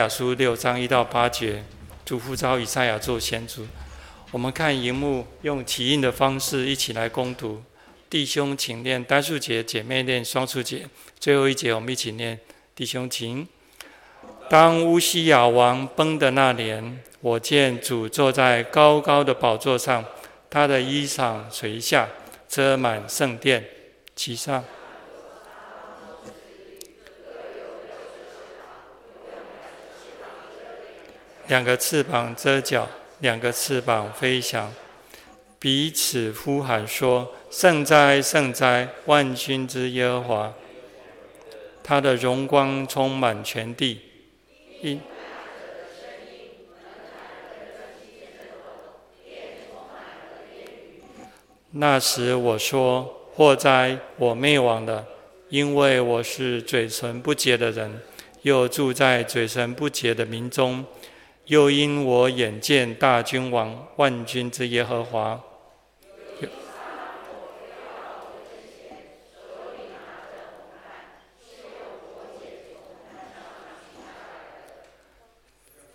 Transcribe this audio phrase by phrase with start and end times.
[0.00, 1.62] 雅书六章一到八节，
[2.06, 3.66] 主呼召以赛亚做先知。
[4.30, 7.62] 我们看荧幕，用起印的方式一起来攻读。
[8.08, 10.88] 弟兄请念单数节，姐妹念双数节。
[11.18, 12.40] 最后一节我们一起念。
[12.74, 13.46] 弟兄请。
[14.48, 20.02] 当乌西雅王崩的那年，我见主坐在高高的宝座上，
[20.48, 22.08] 他的衣裳垂下，
[22.48, 23.62] 遮满圣殿，
[24.16, 24.64] 其上。
[31.50, 34.72] 两个翅膀遮脚，两个翅膀飞翔，
[35.58, 40.54] 彼此呼喊说：“圣哉，圣哉，万军之耶和华！
[41.82, 44.00] 他的荣光充满全地。”
[44.80, 45.00] 一
[51.72, 55.04] 那时我说：“祸哉，我灭亡了，
[55.48, 58.00] 因为我是嘴唇不洁的人，
[58.42, 60.84] 又住在嘴唇不洁的民中。”
[61.50, 65.40] 又因我眼见大君王万军之耶和华，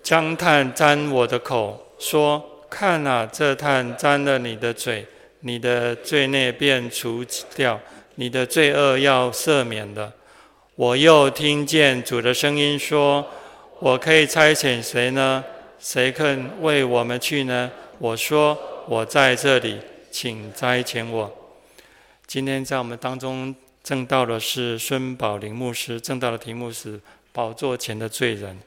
[0.03, 5.07] 将炭沾我的口，说：“看啊，这炭沾了你的嘴，
[5.39, 7.23] 你的罪孽便除
[7.55, 7.79] 掉，
[8.15, 10.11] 你的罪恶要赦免的。”
[10.75, 13.25] 我又听见主的声音说。
[13.79, 15.43] 我可以差遣谁呢？
[15.79, 17.69] 谁肯为我们去呢？
[17.99, 21.29] 我说，我在这里，请差遣我。
[22.25, 26.99] 今天在我们当中证道的是孙宝林牧师，证道的题目是
[27.33, 28.57] “宝座前的罪人”。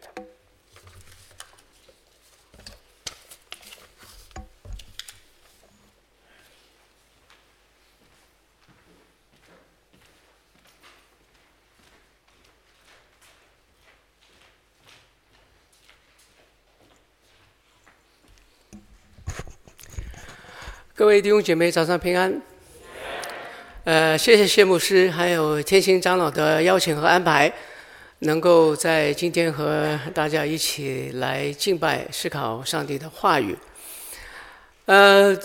[20.98, 22.42] 各位弟兄姐妹，早上平安。
[23.84, 27.52] 呃，谢谢谢牧师，还有天心长老的邀请和安排，
[28.18, 33.56] 能够在今天和大家一起来敬拜、思考上帝的话语。
[34.86, 35.38] 呃，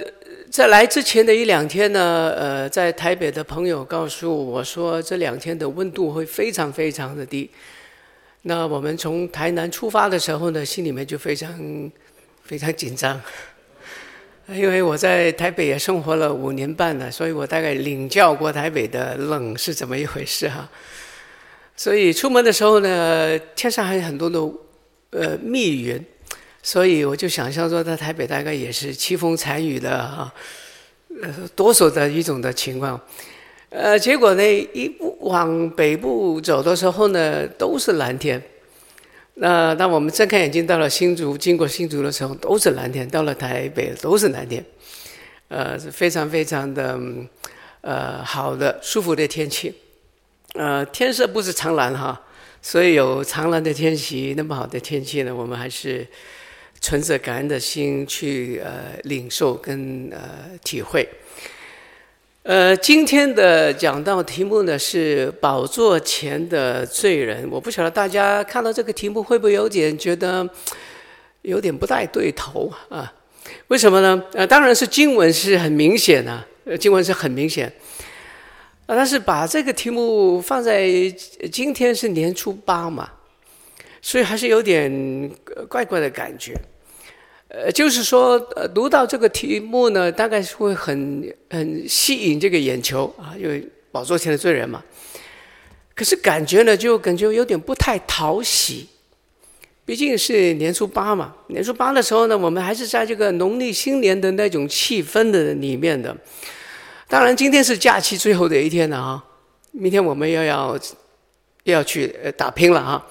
[0.50, 7.48] 在来之前的一两天呢，呃，在台北的朋友告诉我说，这两天的温度会非常非常的低。
[8.42, 11.92] 那我们从台南出发的时候呢，心里面就非常
[12.44, 13.22] 非常紧张。
[14.48, 20.70] 因为我在台北也生活了五年半了，所以我大概领教过台北的冷是怎么一回事哈。
[21.76, 24.40] 所以出门的时候呢，天上还有很多的
[25.12, 26.06] 呃密云，
[26.62, 30.34] 所以我就想象说，在台北大概也是凄风惨雨的哈，
[31.22, 33.00] 呃，多数的一种的情况。
[33.70, 34.44] 呃，结果呢，
[34.74, 38.40] 一往北部走的时候呢，都是蓝天。
[39.36, 44.64] 那当我们睁开眼睛到了新竹，经过新竹的时候都是蓝天；到了台北都是蓝天，
[45.48, 47.00] 呃，是非常非常的
[47.82, 49.74] 呃好的舒服的天气。
[50.54, 52.22] 呃，天色不是常蓝哈，
[52.62, 56.08] 所以有常蓝的天气，那么好的天气呢，我们还是
[56.80, 60.20] 存着感恩的心去呃领受跟呃
[60.64, 61.10] 体会。
[62.44, 67.48] 呃，今天的讲道题目呢是“宝座前的罪人”。
[67.50, 70.46] 我不晓得大家看到这个题目会不会有点觉得
[71.44, 73.14] 有点不太对头啊？
[73.70, 74.22] 为什么呢？
[74.34, 77.72] 呃，当然是经文是很明显的，呃，经文是很明显。
[78.86, 80.86] 但是把这个题目放在
[81.50, 83.10] 今天是年初八嘛，
[84.02, 85.32] 所以还是有点
[85.70, 86.54] 怪怪的感觉。
[87.56, 94.84] 呃，就是说，呃，读到这个题目呢，大概是会很很吸引这个眼球啊，因为宝座前的罪人嘛。
[95.94, 98.88] 可是感觉呢，就感觉有点不太讨喜。
[99.86, 106.18] 毕竟是年初八嘛，年初八的时候呢，我们还是在这个农历新年的那种气氛的里面的。
[107.08, 109.24] 当然，今天是假期最后的一天了啊，
[109.74, 110.76] 明天我们又要
[111.66, 113.06] 要去打拼了啊。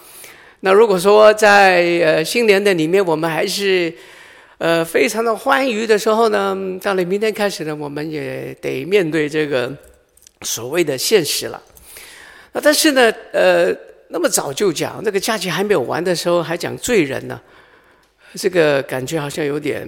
[0.60, 3.94] 那如果说在呃新年的里面，我们还是。
[4.62, 9.76] 呃，非常的欢愉的时候呢，到了明天开始呢，我们也得面对这个
[10.43, 11.61] 所谓的现实了。
[12.53, 13.76] 那但是呢，呃，
[14.11, 17.41] 那么早就讲，那个假期还没有完的时候，还讲罪人呢，
[18.37, 19.85] 这个感觉好像有点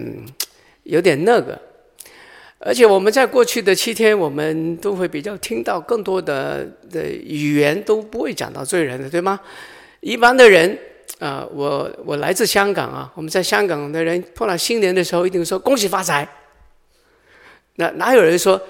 [0.83, 1.57] 有点那个。
[2.59, 9.39] 而且我们在过去的七天，我们都会比较听到更多的的语言都不会讲到罪人的，对吗？
[10.01, 10.77] 一般的人。
[11.25, 16.29] 啊、我我来自香港啊，我们在香港的人碰到新年的时候，一定说恭喜发财。
[17.77, 18.61] 那哪有人说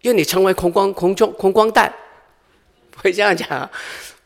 [0.00, 1.94] 愿你成为穷光穷中穷光蛋？
[2.90, 3.70] 不会这样讲，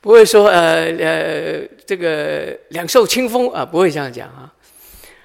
[0.00, 4.50] 不会说呃呃这个两袖清风啊，不会这样讲啊。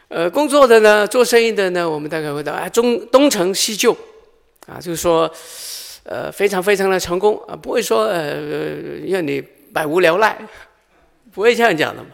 [0.09, 3.93] 呃，工作的呢，做生意的呢，我们大概会到啊，中东成西就，
[4.67, 5.33] 啊，就是说
[6.03, 8.33] 呃非常非常的成功啊，不会说呃
[9.07, 9.41] 让你
[9.71, 10.37] 百无聊赖，
[11.31, 12.09] 不会这样讲的嘛。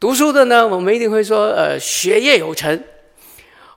[0.00, 2.82] 读书的呢，我们一定会说呃学业有成，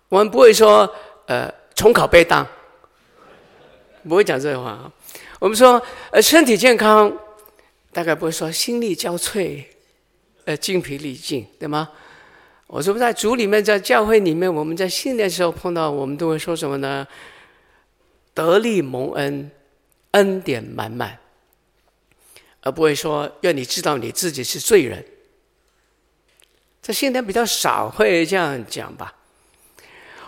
[0.09, 0.93] 我们不会说
[1.27, 2.47] 呃重考被当，
[4.07, 4.91] 不会讲这个话啊。
[5.39, 5.81] 我们说
[6.11, 7.11] 呃身体健康。
[7.93, 9.61] 大概不会说心力交瘁，
[10.45, 11.89] 呃，精疲力尽，对吗？
[12.65, 17.05] 我说在主里面，在教会里面，我们在训练的时候碰到，我们都会说什么呢？
[18.33, 19.51] 得力蒙恩，
[20.11, 21.19] 恩典满满，
[22.61, 25.05] 而不会说愿你知道你自己是罪人。
[26.81, 29.13] 这现在比较少会这样讲吧，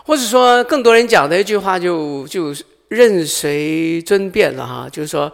[0.04, 2.54] 或者说更多人讲的一句话就就
[2.88, 5.32] 任随尊便了哈，就是说，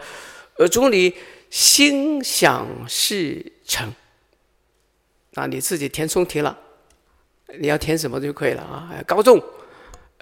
[0.57, 1.15] 呃，总理。
[1.51, 3.93] 心想事成，
[5.33, 6.57] 那你自己填充题了，
[7.59, 8.95] 你要填什么就可以了啊。
[9.05, 9.43] 高中，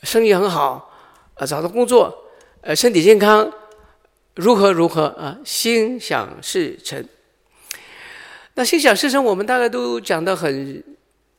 [0.04, 0.90] 生意很好，
[1.34, 2.24] 呃，找到工作，
[2.62, 3.52] 呃，身体健康，
[4.36, 5.38] 如何如何啊？
[5.44, 7.06] 心想事成。
[8.58, 10.82] 那心想事成，我们大概都讲的很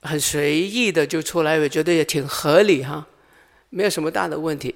[0.01, 3.05] 很随意的就出来，我觉得也挺合理哈，
[3.69, 4.73] 没有什么大的问题。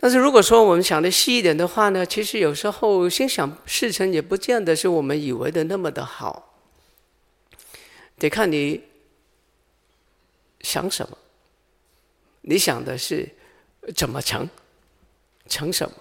[0.00, 6.54] 但是如果说我们想的细一点的话呢，其实有时候心想事成也不见得是我们以为的那么的好，
[8.16, 8.80] 得看你
[10.62, 11.18] 想什么，
[12.40, 13.28] 你想的是
[13.94, 14.48] 怎么成，
[15.46, 15.94] 成什么？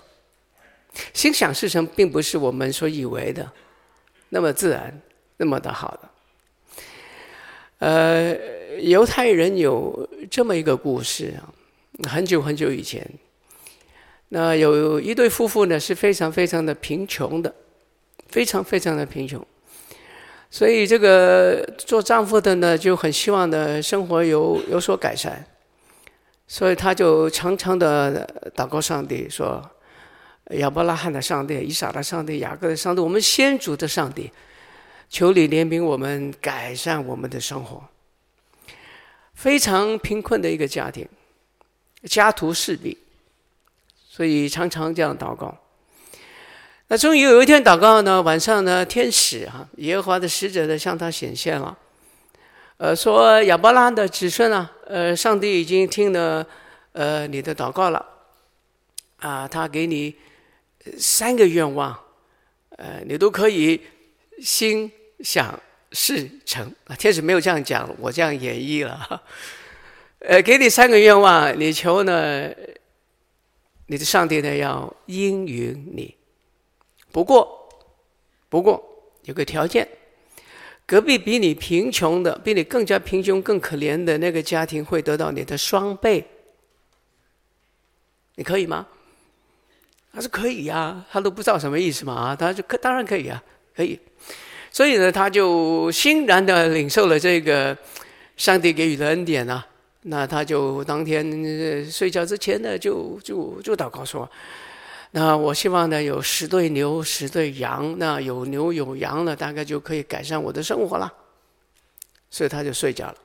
[1.13, 3.51] 心想事成并不是我们所以为的
[4.29, 5.01] 那么自然，
[5.37, 6.09] 那么的好的。
[7.79, 8.35] 呃，
[8.81, 11.53] 犹太人有这么一个故事啊，
[12.09, 13.07] 很久很久以前。
[14.29, 17.55] 那有一对夫妇呢，是非常非常的贫穷的，
[18.27, 19.45] 非常非常的贫穷，
[20.51, 25.45] 所以这个做丈夫的呢，就很希望的生活有有所改善，
[26.45, 29.63] 所以他就常常的祷告上帝说
[30.59, 34.29] ：“亚伯拉罕的上帝、以撒的上帝、雅各的上帝，我们先祖的上帝，
[35.09, 37.83] 求你怜悯我们，改善我们的生活。”
[39.33, 41.07] 非常贫困的一个家庭，
[42.03, 42.97] 家徒四壁。
[44.09, 45.55] 所以常常这样祷告。
[46.87, 51.77] 那终于有一天祷告呢，晚上呢，天使哈，耶和华的使者呢向他显现了，
[52.77, 56.47] 呃，说亚伯拉罕的子孙啊，呃，上帝已经听了
[56.93, 58.03] 呃你的祷告了，
[59.17, 60.15] 啊，他给你
[60.97, 61.95] 三个愿望，
[62.69, 63.79] 呃，你都可以
[64.41, 65.59] 心想
[65.91, 66.95] 事成啊。
[66.95, 69.23] 天使没有这样讲，我这样演绎了，
[70.19, 72.49] 呃， 给你三个愿望，你求呢？
[73.89, 76.13] 你的上帝呢，要应允你，
[77.09, 77.69] 不过，
[78.49, 78.83] 不过
[79.23, 79.87] 有个条件，
[80.85, 86.27] 隔壁比你贫穷的，比你更加贫穷、更可怜的那个家庭会得到你的双倍。
[88.35, 88.85] 你可以吗？
[90.11, 93.41] 他说可以呀、他都不知道什么意思嘛啊，他说可当然可以啊，
[93.73, 93.97] 可以。
[94.77, 97.75] 所以呢，他就欣然的领受了这个
[98.35, 99.65] 上帝给予的恩典啊。
[100.03, 104.29] 那他就当天睡觉之前呢，就就就祷告说
[105.09, 111.11] ：“那我希望呢有十对牛，十对羊，那有牛有羊了，大概就可以改善我的生活了。”
[112.29, 113.15] 所以他就睡觉了。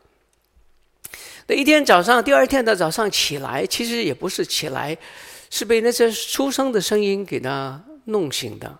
[1.48, 4.96] 那一天早上，第二天的早上起来，其实也不是起来，
[5.50, 8.78] 是被那些出生的声音给他弄醒的。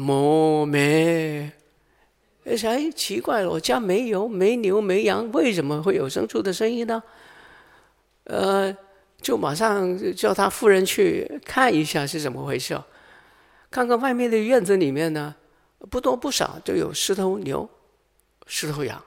[0.00, 1.52] 么咩？
[2.44, 7.02] 哎，哎，奇怪了，我家没有，没牛，没羊，为什么会有牲畜的声音呢？
[8.24, 8.74] 呃，
[9.22, 12.78] 就马上叫他夫人去看一下是怎么回事。
[13.70, 15.34] 看看外面的院子里面呢，
[15.90, 17.68] 不多不少就有十头牛，
[18.46, 19.02] 十头羊。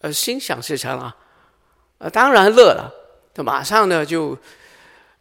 [0.00, 1.16] 呃，心想事成啊，
[1.96, 2.92] 呃，当然乐了。
[3.32, 4.36] 他马上呢就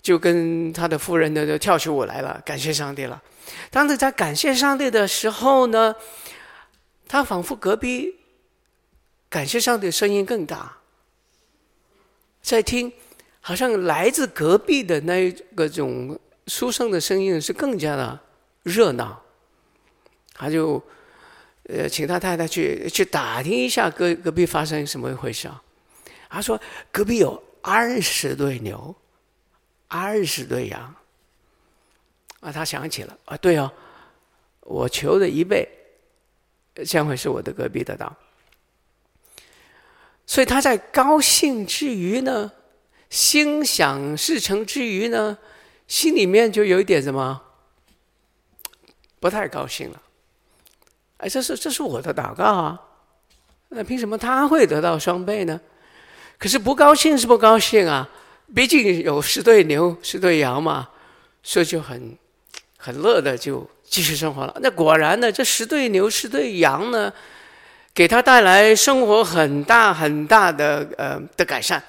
[0.01, 3.21] 就跟他的夫人呢就跳起舞来了，感谢上帝了。
[3.71, 5.95] 当他在感谢上帝的时候呢。
[7.07, 8.15] 他仿佛隔壁
[9.29, 10.77] 感谢上帝的声音更大，
[12.41, 12.91] 在听，
[13.39, 18.19] 好像来自隔壁的那个种书生的声音是更加的
[18.63, 19.21] 热闹。
[20.33, 20.81] 他就
[21.69, 25.61] 呃请他太太去去打听一下隔隔壁发生什么一回事啊？
[26.29, 26.59] 他说
[26.91, 28.95] 隔壁有二十对牛，
[29.87, 30.95] 二十对羊。
[32.39, 33.71] 啊，他想起了啊，对哦，
[34.61, 35.67] 我求的一倍。
[36.85, 38.15] 将会是我的隔壁的道，
[40.25, 42.51] 所以他在高兴之余呢，
[43.09, 45.37] 心想事成之余呢，
[45.87, 47.41] 心里面就有一点什么
[49.19, 50.01] 不太高兴了。
[51.17, 52.81] 哎，这是这是我的祷告啊，
[53.69, 55.61] 那凭什么他会得到双倍呢？
[56.39, 58.09] 可是不高兴是不高兴啊，
[58.53, 60.89] 毕竟有十对牛十对羊嘛，
[61.43, 62.17] 所以就很
[62.83, 64.53] 很乐的就继续生活了。
[64.59, 67.11] 那果然呢，这十对牛十对羊呢，
[67.93, 71.81] 给他带来生活很大很大的呃的改善。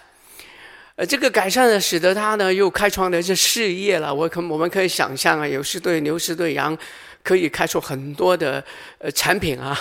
[0.94, 4.14] 呃，这个改善呢，使得他呢又开创了这事业了。
[4.14, 6.78] 我可我们可以想象啊，有十对牛十对羊，
[7.24, 8.62] 可以开出很多的
[8.98, 9.76] 呃产品啊，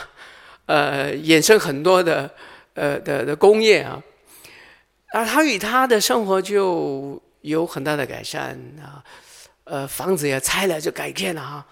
[0.65, 2.27] 呃，衍生很多的
[2.73, 4.01] 呃的的工业啊。
[5.09, 8.97] 啊，他与他的生活就有很大的改善啊，
[9.65, 11.65] 呃，房子也拆了就改建了哈，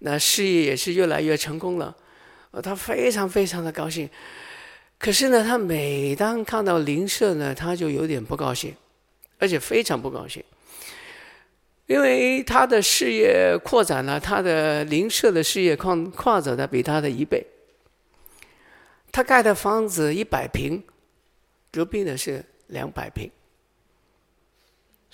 [0.00, 1.96] 那事业也是越来越成功了，
[2.62, 4.08] 他非常非常的高兴。
[4.98, 8.74] 可是呢，他每当看到邻舍呢，他就有点不高兴，
[9.38, 10.42] 而且非常不高兴，
[11.86, 17.46] 因为他的事业扩展了，他的邻舍的事业扩扩展的比他的一倍。
[19.12, 20.82] 他盖的房子一百平，
[21.70, 22.44] 隔壁的是。
[22.68, 23.30] 两百平，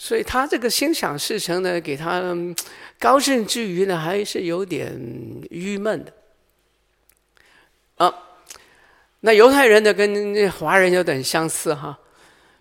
[0.02, 2.34] 所以他这个心想事成呢，给他
[2.98, 4.98] 高兴之余呢，还是有点
[5.50, 6.10] 郁闷的。
[7.96, 8.10] 啊，
[9.20, 11.98] 那犹太人呢，跟那华人有点相似哈，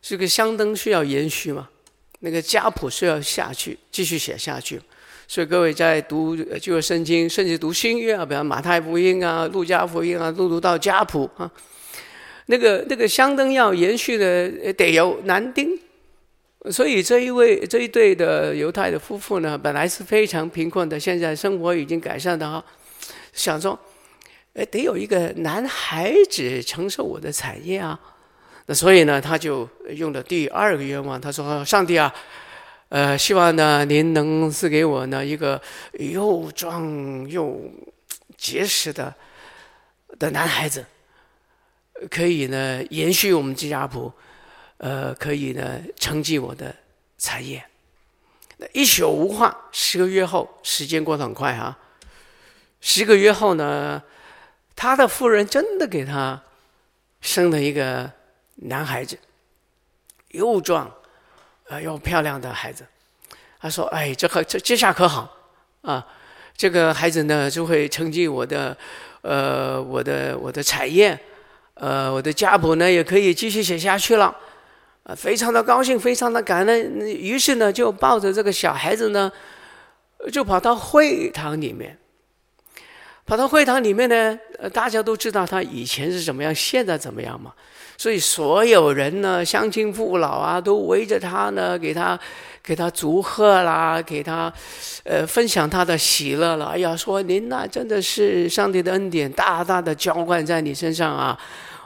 [0.02, 1.70] 这个香灯需要延续嘛，
[2.20, 4.82] 那个家谱需要下去，继续写下去。
[5.26, 11.50] 所以各位在读旧约圣经，甚至读新约啊，比方马太福音啊、路加福音啊，都读到家谱啊。
[12.48, 15.80] 那个那个香灯要延续的得有男丁，
[16.72, 22.64] 所以这一位这一对的犹太的夫妇呢，本来是非常贫困的，现在生活已经改善的哈，
[23.32, 23.80] 想说，
[24.54, 27.98] 哎，得有一个男孩子承受我的产业啊，
[28.66, 32.14] 那所以呢，他就用了第二个愿望，他说：“上帝啊，
[32.90, 35.62] 呃，希望呢您能赐给我呢一个
[35.94, 37.62] 又壮又
[38.36, 39.16] 结实的
[40.20, 40.86] 的男孩子。”
[42.12, 44.12] 可以呢，延续我们家谱，
[44.80, 46.76] 呃，可以呢，承继我的
[47.18, 47.64] 产业。
[48.58, 51.80] 那一宿无话，十个月后，时间过得很快哈、啊。
[52.82, 54.02] 十个月后呢，
[54.76, 56.42] 他的夫人真的给他
[57.22, 58.12] 生了一个
[58.56, 59.20] 男孩子，
[60.30, 60.90] 又壮，
[61.68, 62.86] 呃，又漂亮的孩子。
[63.60, 65.38] 他说：“哎，这可这这下可好
[65.82, 66.08] 啊！
[66.56, 68.78] 这个孩子呢，就会承继我的，
[69.22, 71.20] 呃，我的我的产业。”
[71.76, 74.36] 呃，我的家谱呢也可以继续写下去了，
[75.16, 77.00] 非常的高兴，非常的感恩。
[77.08, 79.32] 于是呢，就抱着这个小孩子呢，
[80.32, 81.98] 就跑到会堂里面。
[83.26, 84.40] 跑到会堂里面呢，
[84.74, 87.54] 大家都知道他以前是怎么样，现在怎么样嘛。
[87.96, 92.20] 所以所有人呢，乡亲父老啊，都围着他呢，给他
[92.64, 94.52] 给他祝贺啦，给他
[95.04, 96.68] 呃分享他的喜乐了。
[96.68, 101.40] 哎呀，说您呐，真的是上帝的恩典，大大的浇灌在你身上啊。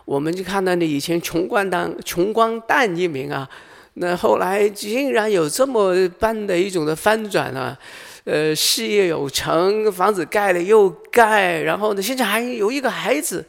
[0.06, 3.50] 我们就看到你以前穷光蛋，穷光蛋一名啊，
[3.94, 7.78] 那后来竟然有这么般的一种的翻转啊，
[8.26, 13.46] 呃，事业有成，房子盖了又盖，然后呢，现在还有一个孩子，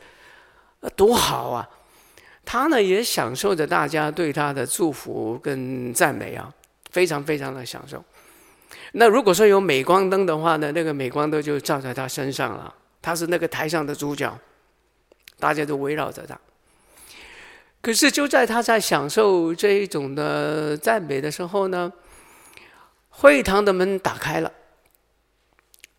[0.95, 1.69] 多好啊！
[2.45, 6.53] 他呢也享受着大家对他的祝福跟赞美啊，
[6.91, 8.05] 非常非常的享受。
[8.93, 14.33] 那如果说有镁光灯的话呢，那个镁光灯就照在他身上了，他是那个台上的主角。
[15.37, 16.39] 大家都围绕着他，
[17.85, 21.93] 可是就在他在享受这一种的赞美的时候呢，
[23.11, 24.51] 会堂的门打开了。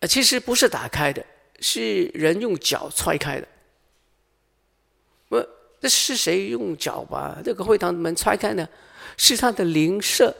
[0.09, 1.23] 其实不是打开的，
[1.59, 3.47] 是人用脚踹开的。
[5.29, 5.47] 不，
[5.79, 8.67] 这是谁用脚把这个会堂的门踹开呢？
[9.15, 10.35] 是他的邻舍。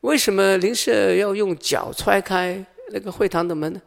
[0.00, 3.82] 为什么邻舍要用脚踹开那个会堂的门呢？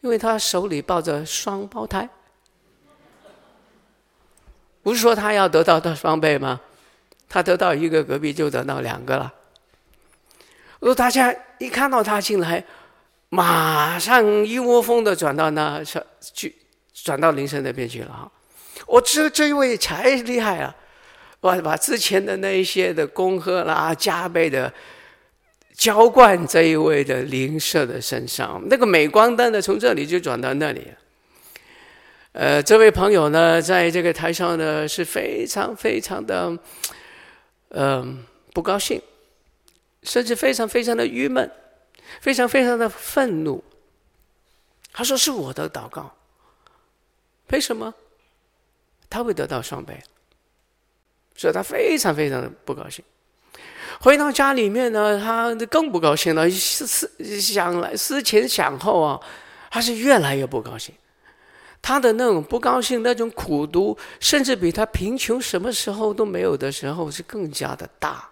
[0.00, 2.08] 因为他手里抱着双胞胎，
[4.82, 6.60] 不是说他要得到的双倍吗？
[7.28, 9.32] 他得到一个，隔壁就得到两个了。
[10.80, 12.64] 如果大家一看到他进来，
[13.28, 15.82] 马上一窝蜂的转到那
[16.34, 16.54] 去，
[16.92, 18.30] 转到邻舍那边去了哈。
[18.86, 20.74] 我这这一位才厉害啊！
[21.40, 24.72] 把把之前的那一些的恭贺啦，加倍的。
[25.74, 30.86] 浇灌这一位的邻舍的身上，那个镁光灯呢，从这里就转到那里。
[32.32, 36.58] 呃，这位朋友呢，在这个台上呢，是非常非常的，
[37.68, 38.24] 嗯、
[38.54, 39.00] 不高兴，
[40.02, 41.50] 甚至非常非常的郁闷，
[42.22, 43.62] 非常非常的愤怒。
[44.94, 46.10] 他说：“是我的祷告，
[47.48, 47.92] 为什么
[49.10, 50.02] 他会得到双倍？”
[51.36, 53.04] 所以他非常非常的不高兴。
[54.00, 59.20] 回到家里面呢，他更不高兴了，思思想来思前想后啊，
[59.70, 60.94] 他是越来越不高兴。
[61.82, 68.26] 他的那种不高兴，那种苦读，甚至比他贫穷什么时候都没有的时候是更加的大。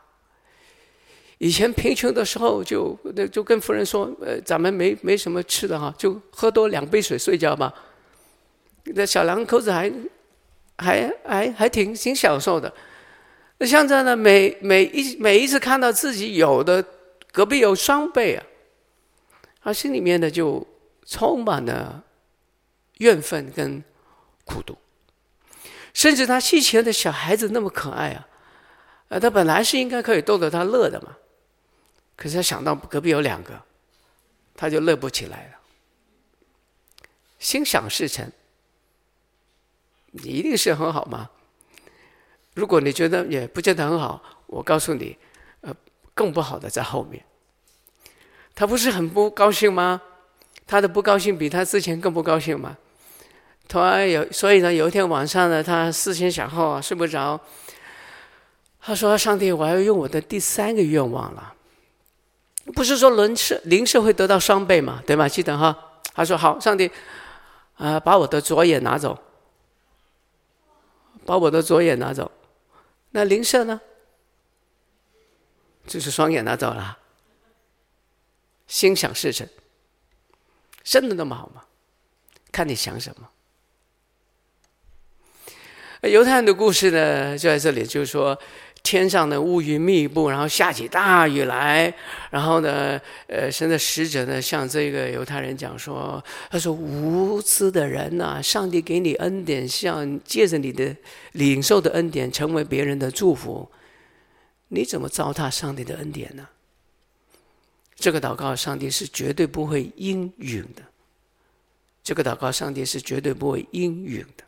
[1.39, 7.75] 以前贫穷的时候就，就就跟夫人说：“呃，咱们没没什么吃的哈，就喝多两杯水睡觉吧。”
[8.95, 9.93] 那小两口子还
[10.79, 12.73] 还还还挺挺享受的。
[13.59, 16.85] 那现在呢，每每一每一次看到自己有的
[17.33, 18.45] 隔壁有双倍啊，
[19.63, 20.67] 他心里面呢就
[21.07, 22.05] 充满了
[23.01, 23.83] 怨愤跟
[24.45, 24.79] 苦毒，
[25.93, 28.29] 甚至他以前的小孩子那么可爱啊，
[29.09, 31.17] 呃，他本来是应该可以逗得他乐的嘛。
[32.17, 33.63] 可是他想到隔壁有两个，
[34.55, 35.59] 他就乐不起来了。
[37.39, 38.31] 心想事成，
[40.11, 41.31] 你一定是很好吗？
[42.53, 45.17] 如果你觉得也不见得很好，我告诉你，
[45.63, 45.75] 呃，
[46.13, 47.25] 更不好的在后面。
[48.55, 50.03] 他不是很不高兴吗？
[50.67, 52.77] 他的不高兴比他之前更不高兴吗？
[53.71, 57.41] 突然有，所以呢，有一天晚上呢，他思前想后啊，睡不着。
[58.81, 61.55] 他说：“上帝，我要用我的第三个愿望了。”
[62.75, 65.01] 不是说邻舍灵舍会得到双倍嘛？
[65.07, 65.29] 对吗？
[65.29, 66.03] 记得哈。
[66.15, 66.91] 他说：“好，上帝，
[67.77, 69.17] 啊、把我的左眼拿走，
[71.25, 72.29] 把我的左眼拿走。
[73.11, 73.81] 那灵舍呢？
[75.87, 76.99] 就是双眼拿走了。
[78.67, 79.47] 心想事成，
[80.83, 81.63] 真的那么好吗？
[82.51, 83.29] 看你想什么。
[86.03, 88.39] 犹太人的故事呢，就在这里，就是说。”
[88.83, 91.95] 天上的乌云密布，然后下起大雨来，
[92.31, 100.97] 然后呢，呃，神的使者呢向这个犹太人讲说：“他说无知的人呐、上帝给你恩典，像借着你的
[101.33, 103.71] 领受的恩典，成为别人的祝福，
[104.69, 106.49] 你怎么糟蹋上帝的恩典呢？”
[107.97, 110.83] 这个祷告，上帝是绝对不会应允的。
[112.03, 114.45] 这个祷告，上帝是绝对不会应允的。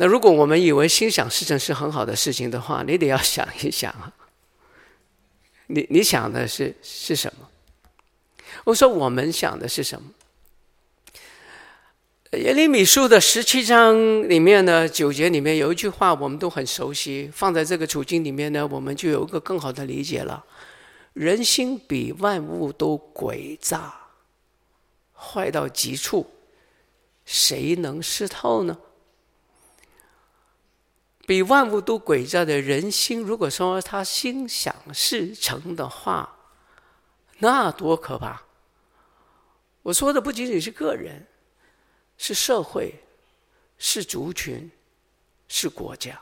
[0.00, 4.12] 那如果我们以为心想事成是很好的事情的话，你得要想一想啊，
[5.66, 7.48] 你你想的是是什么？
[8.64, 10.08] 我说我们想的是什么？
[12.38, 20.44] 耶利米书的十七章里面呢，九节里面有一句话我们都很熟悉，放在这个处境里面呢，我们就有一个更好的理解了：
[21.14, 23.92] 人心比万物都诡诈，
[25.12, 26.30] 坏到极处，
[27.24, 28.78] 谁能识透呢？
[31.28, 36.38] 比万物都诡诈的人心，如果说他心想事成的话，
[37.40, 38.44] 那多可怕！
[39.82, 41.26] 我说的不仅仅是个人，
[42.16, 43.04] 是社会，
[43.76, 44.70] 是族群，
[45.48, 46.18] 是国家。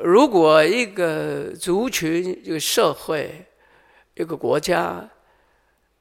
[0.00, 3.46] 如果一个族群、一个社会、
[4.12, 5.08] 一个国家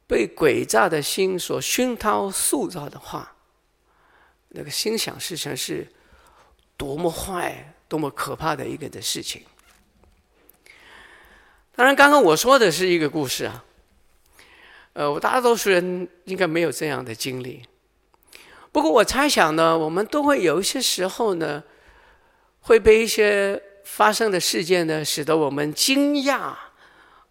[0.05, 3.37] 被诡诈的心所熏陶、塑造的话，
[4.49, 5.89] 那个心想事成是。
[6.77, 9.43] 多么坏、多么可怕的一个的事情！
[11.75, 13.63] 当然，刚刚我说的是一个故事啊。
[14.93, 17.63] 呃，我大多数人应该没有这样的经历。
[18.71, 21.63] 不过，我猜想呢，我们都会有一些时候呢，
[22.61, 26.53] 会被一些发生的事件呢，使得我们惊讶。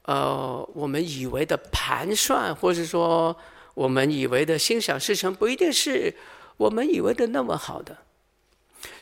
[0.03, 3.35] 呃，我们以为的盘算，或者说
[3.73, 6.15] 我们以为的心想事成，不一定是
[6.59, 7.97] 我们以为的那么好的。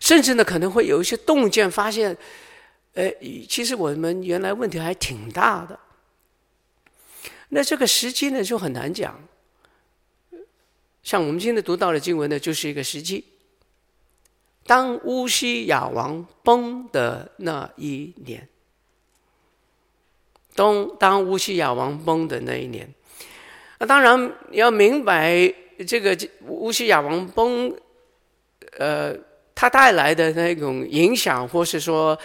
[0.01, 2.17] 甚至呢，可能会有一些洞见，发现，
[2.95, 3.11] 呃，
[3.49, 5.79] 其实我们原来问题还挺大的。
[7.49, 9.19] 那这个时机呢，就很难讲。
[11.03, 13.25] 像我们今天读到的经文呢，就是一个时机。
[14.65, 18.49] 当乌西雅王崩的那一年，
[20.55, 22.93] 当当乌西雅王崩的那一年，
[23.79, 25.53] 那当然要明白
[25.87, 26.17] 这个
[26.47, 27.75] 乌西雅王崩，
[28.79, 29.17] 呃。
[29.55, 32.19] 他带来的那种影响，或是说，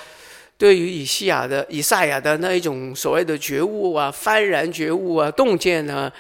[0.58, 6.12] 对于以西亚的以赛亚的那一种所谓的觉悟啊、幡然觉悟啊、洞见呢，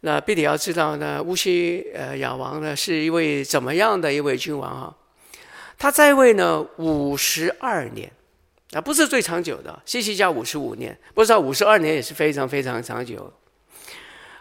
[0.00, 4.94] 那必定要知道呢，乌西呃亚王呢是一位怎么样的一位君王啊？
[5.78, 8.10] 他在位呢五十二年，
[8.72, 13.32] 啊不是最长久的，西西家五十五年，不知道五十二年也是非常非常长久，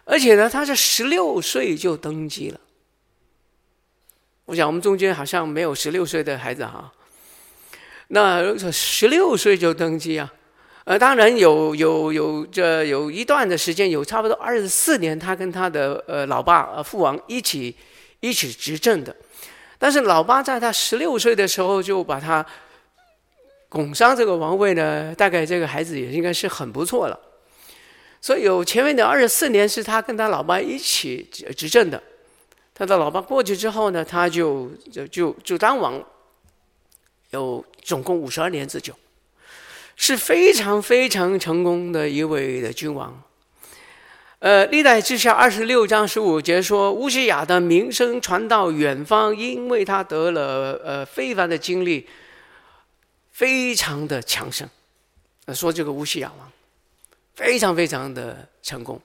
[0.03, 2.59] 而且呢，他是十六岁就登基了。
[4.49, 6.91] 我想，我们中间好像没有十六岁的孩子哈。
[8.07, 10.33] 那十六岁就登基啊？
[10.85, 17.75] 呃，当然有有有这有一段的时间，有差不多二十四年，他跟他的呃老爸呃父王一起
[18.21, 19.15] 一起执政的。
[19.77, 22.43] 但是老爸在他十六岁的时候就把他
[23.69, 27.19] 拱上这个王位呢，大概这个孩子也应该是很不错了。
[28.19, 32.01] 所以有前面的二十四年是他跟他老爸一起执政的。
[32.79, 36.01] 他的老爸过去之后呢，他就就就就当王，
[37.31, 38.93] 有总共五十二年之久，
[39.97, 43.21] 是非常非常成功的一位的君王。
[44.39, 52.07] 呃，历代志下二十六章十五节说，乌西雅的名声传到远方，因为他得了呃非凡的经历，
[53.29, 54.65] 非常的强盛。
[55.53, 56.49] 说这个乌西雅王，
[57.35, 59.01] 非常非常的成功，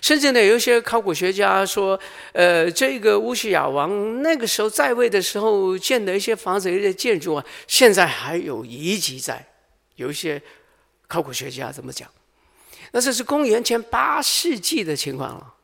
[0.00, 1.98] 甚至呢，有一些考古学家说，
[2.32, 9.44] 呃，这个乌西雅王那个时候在位的时候建的一些房子、一些建筑啊，现在还有遗迹在。
[9.96, 10.40] 有一些
[11.08, 12.08] 考古学家这么讲。
[12.92, 15.54] 那这是公元前八世纪的情况了，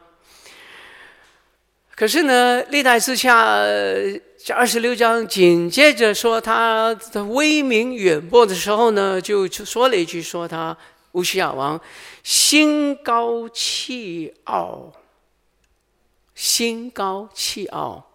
[1.94, 3.62] 可是呢，历代志下
[4.42, 10.76] 这二十六章紧接着说他的威名远播的时候呢，就说了一句说他
[11.12, 11.80] 乌西雅王
[12.22, 14.92] 心高气傲，
[16.34, 18.10] 心高气傲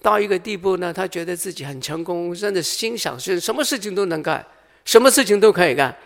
[0.00, 4.46] 到一个地步呢，他觉得自己很成功，真的心想事什么事情都能干。
[4.84, 5.96] 什么事情都可以干，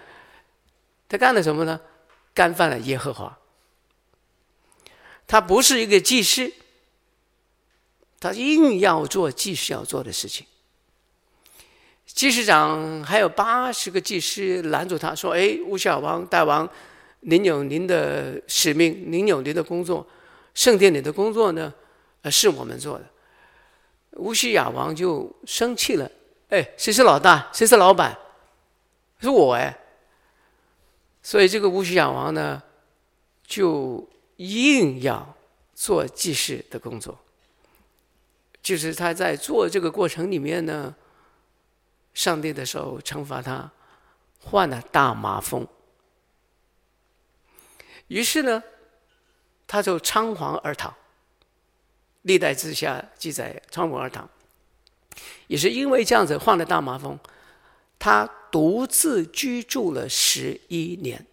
[1.09, 1.81] 他干了什么呢？
[2.35, 3.39] 干犯了耶和华。
[5.27, 6.53] 他不是一个祭司，
[8.21, 10.47] 他硬要做祭司要做的事情。
[12.07, 16.67] 技师长还有八十个技师拦住他说：“哎，乌西雅王大王，
[17.21, 20.07] 您有您的使命，您有您的工作，
[20.55, 21.73] 圣殿里的工作呢，
[22.31, 23.05] 是我们做的。”
[24.19, 26.11] 乌西雅王就生气了
[26.49, 27.51] ：“哎，谁是老大？
[27.53, 28.17] 谁是老板？”
[29.21, 29.77] 是我哎，
[31.23, 32.63] 所以这个乌西雅王呢，
[33.47, 35.35] 就硬要
[35.75, 37.19] 做技师的工作。
[38.63, 40.95] 就是他在做这个过程里面呢，
[42.17, 43.71] 上帝的手惩罚他，
[44.41, 45.69] 患了大麻风。
[48.09, 48.63] 于是呢，
[49.67, 50.97] 他就仓皇而逃。
[52.23, 54.27] 历代之下记载，仓皇而逃，
[55.47, 57.19] 也是因为这样子患了大麻风。
[57.99, 61.27] 他独自居住了十一年，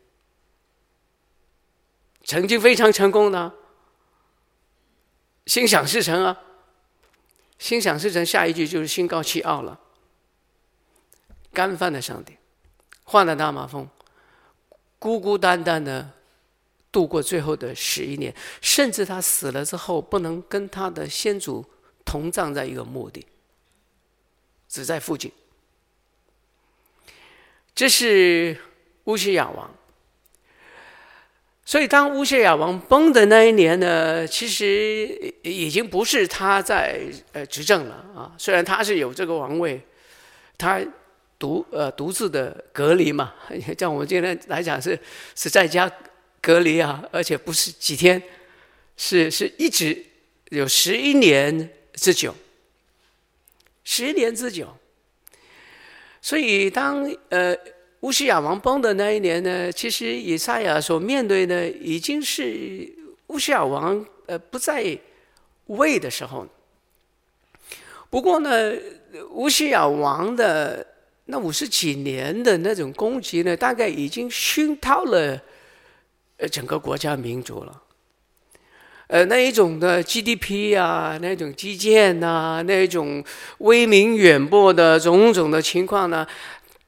[2.26, 3.54] 曾经非常成功的，
[5.46, 6.42] 心想事成啊！
[7.58, 9.80] 心想事成，下一句就是心高气傲了，
[11.54, 12.36] 干饭的上帝，
[13.04, 13.88] 患了大麻风，
[14.98, 16.10] 孤孤单单的
[16.92, 21.64] 度过最后的十一年，甚至他死了之后，不能跟他的先祖
[22.04, 23.26] 同葬在一个墓地，
[24.68, 25.32] 只在附近。
[27.76, 28.58] 这是
[29.06, 29.74] 乌西亚王，
[31.66, 38.32] 所以当乌西雅王崩的那一年呢，其实已经不是他在呃执政了啊。
[38.38, 39.82] 虽然他是有这个王位，
[40.58, 40.80] 他
[41.44, 43.34] 独呃独自的隔离嘛，
[43.78, 44.98] 像我们今天来讲是
[45.36, 45.92] 是在家
[46.40, 48.24] 隔离啊，而且不是几天，
[48.96, 50.06] 是是一直
[50.52, 52.34] 有十一年之久，
[53.84, 54.74] 十年之久。
[56.22, 57.54] 所以当，呃
[58.00, 62.90] 乌西雅王崩的那一年呢，其实以赛亚所面对的已经是
[63.28, 64.98] 乌西雅王呃不在
[65.66, 66.48] 位的时候。
[68.10, 68.74] 不过呢，
[69.32, 70.86] 乌西雅王的
[71.26, 75.42] 那五十几年的那种攻击呢，大概已经熏陶了
[76.38, 77.82] 呃整个国家民族了。
[79.08, 83.24] 呃，那一种的 GDP 啊，那种基建呐、啊，那种
[83.60, 86.26] 威名远播的种种的情况呢，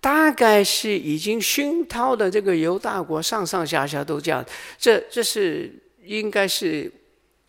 [0.01, 4.43] 大概是已经熏陶的这个犹大国上上下下都这样。
[4.77, 5.71] 这这是
[6.03, 6.91] 应该是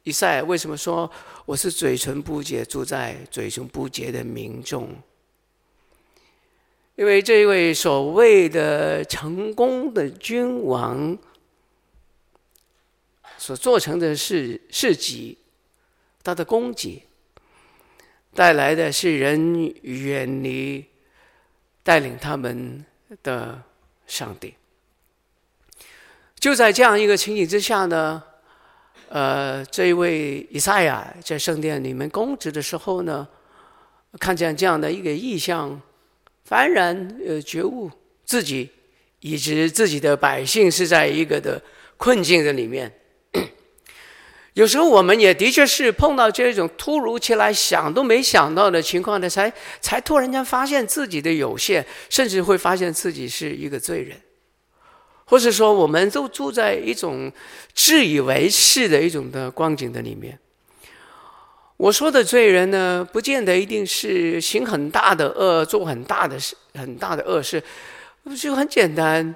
[0.02, 1.10] 以赛为什么说
[1.46, 4.88] 我是嘴唇不洁，住在嘴唇不洁的民众？
[6.96, 11.16] 因为这一位所谓的成功的君王。
[13.38, 15.36] 所做成的事事迹，
[16.24, 17.02] 他的功绩，
[18.34, 20.84] 带来的是人远离
[21.84, 22.84] 带领他们
[23.22, 23.62] 的
[24.06, 24.54] 上帝。
[26.40, 28.20] 就在这样一个情景之下呢，
[29.10, 33.28] 呃，这一位以赛亚在圣殿里面供职的时候呢，
[34.18, 35.80] 看见这样的一个异象，
[36.48, 37.90] 幡然呃觉悟
[38.24, 38.68] 自己
[39.20, 41.60] 以及自己的百姓是在一个的
[41.96, 42.92] 困境的里面。
[44.54, 54.16] 有时候我们也的确是碰到这种突如其来、想都没想到的情况的，才才突然间发现自己的有限，甚至会发现自己是一个罪人，
[55.24, 57.30] 或是说我们都住在一种
[57.74, 60.38] 自以为是的一种的光景的里面。
[61.76, 67.62] 我说的罪人呢，不见得一定是行很大的恶、做很大的事、很大的恶事，
[68.40, 69.34] 就很简单，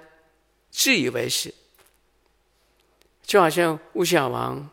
[0.70, 1.52] 自以为是，
[3.22, 4.68] 就好像乌西雅王。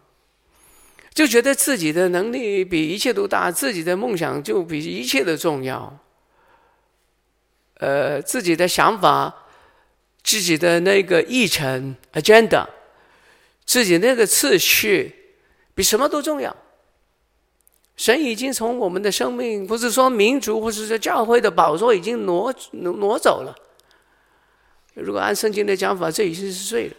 [1.13, 5.99] 就觉得自己的能力比一切都大，自己的梦想就比一切都重要。
[7.79, 9.33] 呃，自己的想法，
[10.23, 12.67] 自己的那个议程 （agenda），
[13.65, 15.13] 自己那个次序，
[15.73, 16.55] 比什么都重要。
[17.97, 23.53] 神已经从我们的生命，不是说民族，或是说教会的宝座，已经挪挪挪走了。
[24.93, 26.95] 如果按圣经的讲法，这已经是罪了，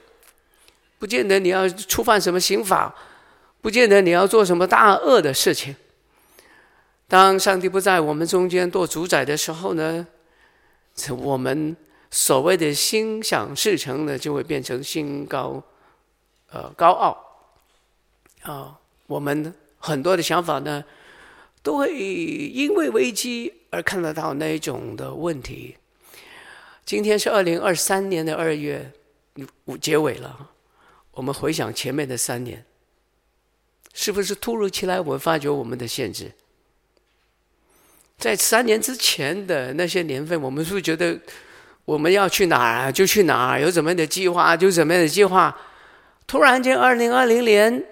[0.98, 2.94] 不见得你要触犯什么刑法。
[3.60, 5.74] 不见得你要做什么大恶的事情。
[7.08, 10.06] 当上帝不在我们中间做主宰的时候呢，
[11.18, 11.76] 我们
[12.08, 15.60] 所谓的心想事成呢，就会变成心高，
[16.52, 17.18] 呃，高傲。
[18.42, 20.84] 啊、我们呢很多的想法呢，
[21.62, 25.76] 都会因为危机而看得到那一种的问题。
[26.84, 28.92] 今天是二零二三年的二月，
[29.80, 30.50] 结尾了。
[31.12, 32.64] 我们回想前面的三年。
[33.94, 36.30] 是不是突如其来，我们发觉我们的限制？
[38.16, 41.18] 在三年之前的那些年份，我们是不是觉得
[41.84, 45.56] 我们要去哪儿就去哪儿，有怎么样的计划就怎么样的计划？
[46.26, 47.84] 突然间，二零二零年，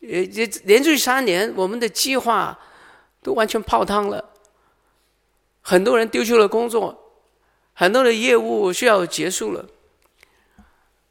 [0.00, 2.58] 也也连续三年，我们的计划
[3.22, 4.30] 都完全泡汤了。
[5.62, 7.22] 很多人丢弃了工作，
[7.72, 9.66] 很多的业务需要结束了。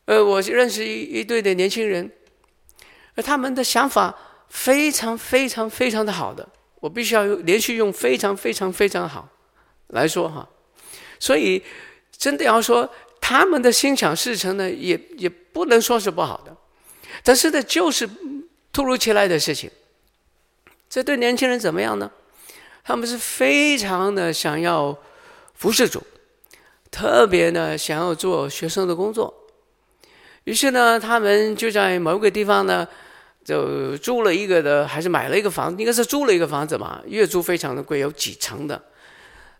[0.06, 2.12] 呃，我认识一一对的年轻人。
[3.16, 4.16] 而他们的想法
[4.48, 6.48] 非常非常非常的好的，
[6.80, 9.28] 我必须要用连续用非常非常非常好
[9.88, 10.48] 来说哈。
[11.20, 11.62] 所以
[12.18, 16.56] 真的要说他们的心想事成呢，也也不能说是不好的，
[17.22, 18.10] 但是呢，就是
[18.72, 19.70] 突如其来的事情。
[20.90, 22.12] 这对年轻人怎么样呢？
[22.84, 24.98] 他们是非常的想要
[25.56, 26.02] 服侍主，
[26.90, 29.34] 特别呢想要做学生的工作。
[30.46, 32.88] 于是呢，他们就在某个地方呢。
[33.42, 35.82] 就租了一个的，还是买了一个房子？
[35.82, 38.80] 应该是租了一个房子嘛，月租非常的贵，有几层的。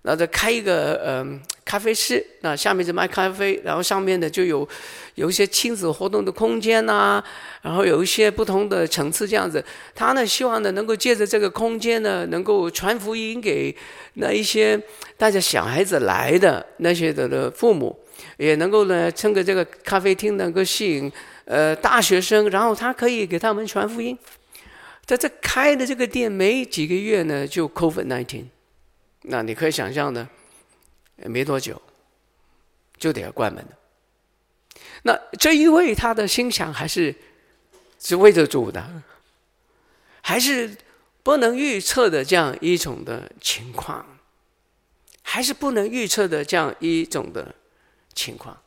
[0.02, 4.68] 然后再开一个嗯、咖啡室，那下面是卖咖啡，然后上面呢就有
[5.16, 7.22] 有一些亲子活动的空间呐、
[7.62, 9.64] 然后有一些不同的层次这样子。
[9.94, 13.76] 他呢希望呢能够借着这个空间呢，能够传福音给
[14.14, 14.82] 那一些
[15.18, 17.94] 带着小孩子来的那些的的父母，
[18.38, 21.12] 也能够呢趁着这个咖啡厅能够吸引。
[21.44, 24.16] 呃，大学生，然后他可以给他们传福音。
[25.04, 28.44] 在这开的这个店没几个月呢，就 COVID nineteen。
[28.44, 28.59] 19
[29.32, 30.28] 那你可以想象的，
[31.18, 31.80] 没多久
[32.98, 33.78] 就得要关门了。
[35.04, 37.16] 那这一位他的心想还是
[38.00, 39.04] 是为着主的，
[40.22, 40.76] 还是
[41.22, 44.06] 不能预测的这样一种的情况，
[45.22, 47.54] 还是不能预测的这样一种的
[48.16, 48.58] 情况。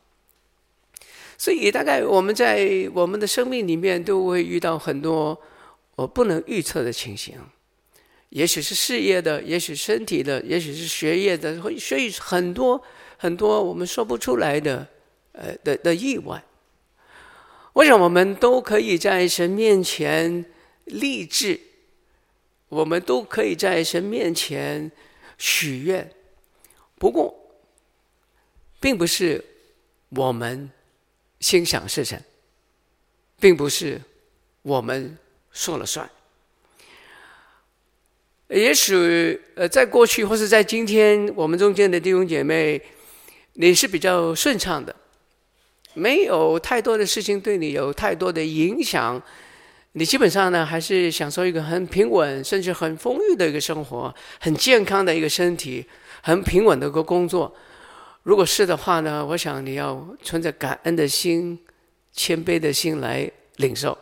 [1.37, 5.37] 所以，大概我们在我们的生命里面都会遇到很多
[5.95, 7.37] 我不能预测的情形，
[8.33, 12.83] 也许是事业的，也许身体的，也许是学业的，会所以很多
[13.17, 14.87] 很多我们说不出来的，
[15.33, 16.43] 呃的的意外。
[17.73, 20.45] 我想我们都可以在神面前
[20.85, 21.59] 立志，
[22.69, 24.91] 我们都可以在神面前
[25.37, 26.11] 许愿，
[26.97, 27.33] 不过，
[28.79, 29.45] 并不是
[30.09, 30.69] 我们。
[31.39, 32.17] 心想事成，
[33.37, 34.01] 并不是
[34.61, 35.17] 我们
[35.51, 36.09] 说了算。
[38.49, 42.79] 也许呃，在过去或是在今天，我们中间的弟兄姐妹，
[43.53, 44.95] 你是比较顺畅的，
[45.93, 49.21] 没有太多的事情对你有太多的影响，
[49.93, 55.85] 你基本上呢还是享受一个很平稳，甚至很丰裕的一个生活，很健康的一个身体，
[56.21, 57.55] 很平稳的一个工作。
[58.23, 61.59] 如果是的话呢，我想你要存着感恩的心、
[62.11, 63.97] 谦卑的心来领受，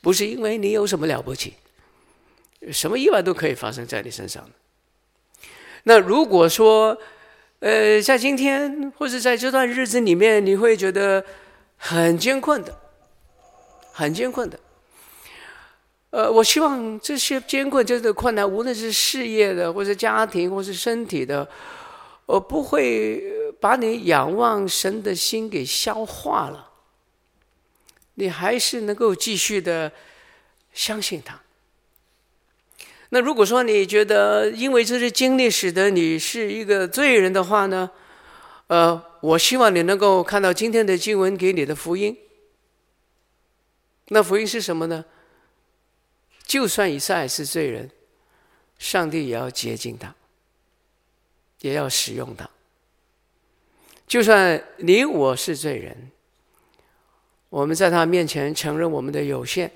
[0.00, 1.54] 不是因为你有什么了不起，
[2.72, 4.48] 什么意外都可以发生在你身上。
[5.84, 6.98] 那如果说，
[7.60, 11.24] 呃，在今天或者在这段日子里面，你会觉得
[11.76, 12.78] 很艰困的，
[13.92, 14.58] 很艰困的。
[16.10, 21.48] 呃，我希望这些艰困、这个困难，无论是事业的，或者家庭，或是身体的，
[22.26, 23.22] 我不会
[23.60, 26.70] 把你仰望神的心给消化了。
[28.14, 29.92] 你还是能够继续的
[30.72, 31.40] 相信他。
[33.10, 37.90] 那如果说你觉得因为这些经历使得你是一个罪人的话呢？
[38.66, 42.14] 呃，我希望你能够看到今天的经文给你的福音。
[44.08, 45.04] 那福音是什么呢？
[46.44, 47.90] 就算以赛是罪人，
[48.78, 50.14] 上帝也要接近他，
[51.60, 52.48] 也要使用他。
[54.06, 56.10] 就算你我是罪人，
[57.48, 59.70] 我们在他面前承认我们的有限，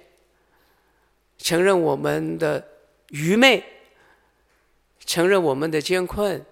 [1.38, 2.66] 承认我们的
[3.12, 3.62] 愚昧，
[5.04, 6.44] 承认我们的艰困，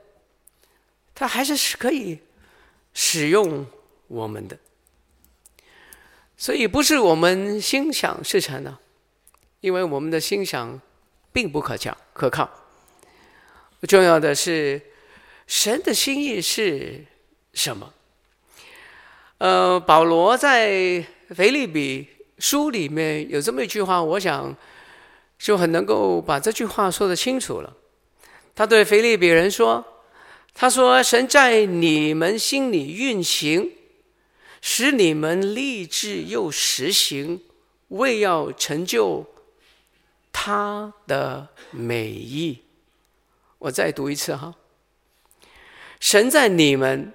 [1.14, 2.20] 他还是可以
[2.94, 3.66] 使用
[4.08, 4.56] 我们的。
[6.36, 8.78] 所以不是我们心想事成的。
[9.60, 10.80] 因为我们的心想
[11.32, 12.48] 并不可靠，可靠。
[13.86, 14.80] 重要的是，
[15.46, 17.04] 神的心意是
[17.52, 17.92] 什么？
[19.36, 24.56] 呃，保罗在腓立比书里面有这么一句话，我想
[25.40, 27.74] 就很能够把这句话说得清楚了。
[28.54, 29.82] 他对腓立比人说
[30.52, 33.72] ：“他说，神在你们心里运行，
[34.60, 37.40] 使你们立志又实行，
[37.88, 39.24] 为要成就。”
[40.30, 42.58] 他的美意，
[43.58, 44.54] 我再读一次哈。
[45.98, 47.12] 神在你们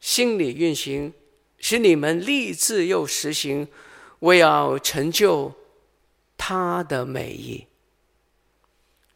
[0.00, 1.12] 心里运行，
[1.58, 3.66] 使你们立志又实行，
[4.20, 5.52] 为要成就
[6.48, 7.66] 他的美意。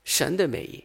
[0.03, 0.85] 神的美意，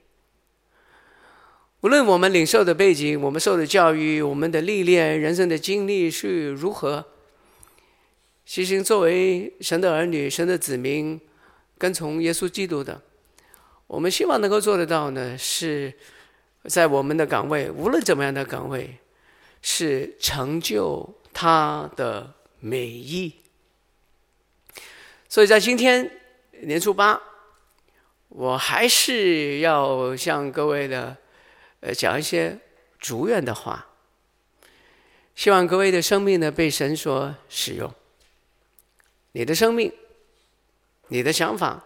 [1.82, 7.04] 无论我们领受的背景、我们受的教育、我们的历练、人生的经历是如何，
[8.46, 11.20] 其实作为神的儿女、神的子民。
[11.78, 13.02] 跟从耶稣基督的，
[13.88, 15.94] 我们希望能够做得到呢，是
[16.66, 19.00] 在我们的岗位，无论怎么样的岗位，
[19.64, 23.34] 是成就他的美意。
[25.28, 26.10] 所以在今天
[26.62, 27.22] 年初八，
[28.30, 31.18] 我还是要向各位的
[31.82, 32.60] 呃讲一些
[33.00, 33.88] 祝愿的话，
[35.36, 37.94] 希望各位的生命呢被神所使用，
[39.34, 39.92] 你的生命。
[41.10, 41.86] 你的想法、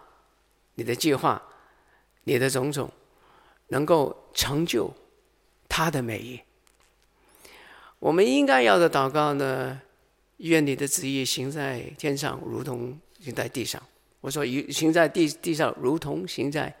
[0.76, 1.42] 你的计划、
[2.24, 2.90] 你的种种，
[3.68, 4.90] 能够成就
[5.68, 6.40] 他的美意。
[7.98, 9.82] 我们应该要的祷告呢？
[10.38, 13.82] 愿你的旨意行在天上，如同行在地上。
[14.20, 16.74] 我说，行在地地上，如同行在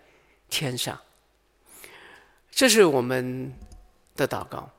[0.48, 0.98] 天上。
[2.50, 3.52] 这是我们
[4.16, 4.70] 的祷告，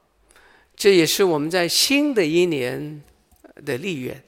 [0.76, 3.02] 这也是我们在新的一年
[3.66, 4.24] 的立愿。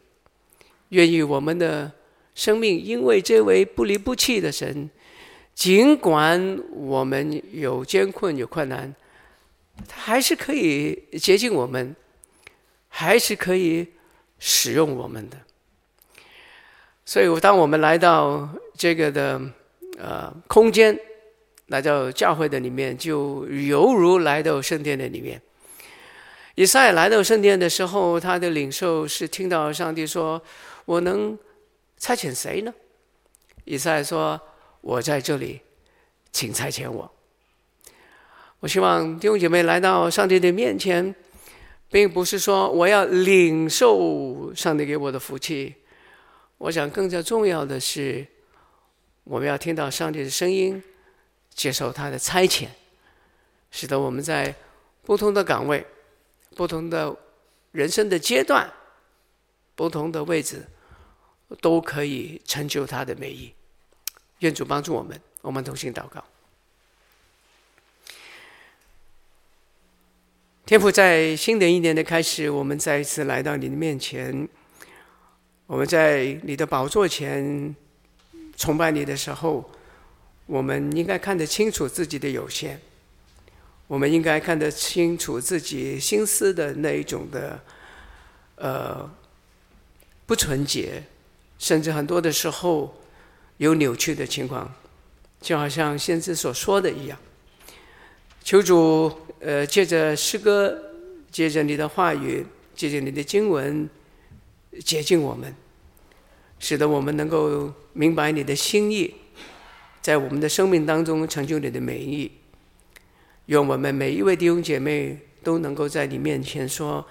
[0.89, 1.91] 愿意我们的。
[2.35, 4.89] 生命因为这位不离不弃的神，
[5.53, 8.91] 尽管我们有艰困有困难，
[9.87, 11.95] 他还是可以接近我们，
[12.89, 13.87] 还是可以
[14.39, 15.37] 使用我们的。
[17.05, 19.41] 所以，当我们来到这个的
[19.97, 20.97] 呃空间，
[21.67, 25.41] 来到教会的里面，就犹如来到圣殿的里面。
[26.55, 30.41] 以赛来到圣殿的时候，他的领受是听到上帝说
[30.85, 31.37] ：“我能。”
[31.97, 32.73] 差遣谁呢？
[33.63, 34.37] 以赛说
[34.81, 35.61] ：“我在这里，
[36.33, 37.09] 请差遣我。”
[38.59, 41.15] 我希望弟兄姐妹来到上帝的面前，
[41.89, 45.73] 并不是说我要领受上帝给我的福气。
[46.63, 48.25] 我想更加重要的是，
[49.25, 50.81] 我们要听到上帝的声音，
[51.53, 52.67] 接受他的差遣，
[53.69, 54.55] 使得我们在
[55.03, 55.85] 不同的岗位、
[56.55, 57.13] 不同的
[57.73, 58.71] 人生的阶段、
[59.75, 60.65] 不同的位置。
[61.61, 63.53] 都可以成就他的美意，
[64.39, 66.23] 愿主帮助我们，我们同心祷告。
[70.65, 74.49] 天父，在新的一年的开始，我们再一次来到你的面前，
[75.73, 77.75] 我们在你的宝座前
[78.55, 79.67] 崇拜你的时候，
[80.45, 82.79] 我们应该看得清楚自己的有限，
[83.87, 87.59] 我们应该看得清楚自己心思的那一种的，
[88.57, 89.09] 呃，
[90.27, 91.01] 不纯洁。
[91.57, 92.95] 甚至很多的时候
[93.57, 94.71] 有扭曲的情况，
[95.41, 97.17] 就好像先知所说的一样。
[98.43, 100.79] 求主，呃，借着诗歌，
[101.31, 102.45] 借着你的话语，
[102.75, 103.89] 借着你的经文，
[104.85, 105.55] 接近我们，
[106.63, 109.13] 使得我们能够明白你的心意，
[110.01, 112.31] 在我们的生命当中成就你的美意。
[113.47, 117.05] 愿我们每一位弟兄姐妹都能够在你面前说：“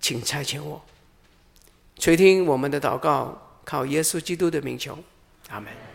[0.00, 0.82] 请差遣我。”
[2.00, 4.98] 垂听我们的祷告，靠耶稣基督的名求，
[5.50, 5.85] 阿门。